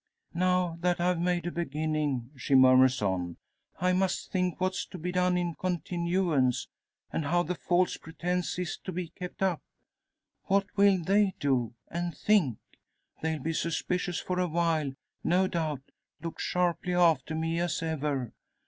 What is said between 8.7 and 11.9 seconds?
to be kept up. What will they do?